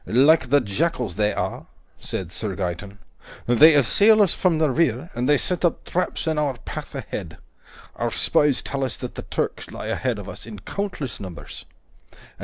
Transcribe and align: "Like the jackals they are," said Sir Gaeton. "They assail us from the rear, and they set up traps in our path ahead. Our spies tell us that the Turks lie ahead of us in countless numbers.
"Like 0.07 0.49
the 0.49 0.61
jackals 0.61 1.15
they 1.15 1.31
are," 1.31 1.67
said 1.99 2.31
Sir 2.31 2.55
Gaeton. 2.55 2.97
"They 3.45 3.75
assail 3.75 4.23
us 4.23 4.33
from 4.33 4.57
the 4.57 4.71
rear, 4.71 5.11
and 5.13 5.29
they 5.29 5.37
set 5.37 5.63
up 5.63 5.85
traps 5.85 6.25
in 6.25 6.39
our 6.39 6.57
path 6.65 6.95
ahead. 6.95 7.37
Our 7.97 8.09
spies 8.09 8.63
tell 8.63 8.83
us 8.83 8.97
that 8.97 9.13
the 9.13 9.21
Turks 9.21 9.69
lie 9.69 9.89
ahead 9.89 10.17
of 10.17 10.27
us 10.27 10.47
in 10.47 10.57
countless 10.57 11.19
numbers. 11.19 11.65